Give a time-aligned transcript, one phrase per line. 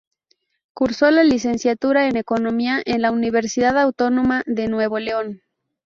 [0.73, 5.43] Cursó la licenciatura en economía en la Universidad Autónoma de Nuevo León.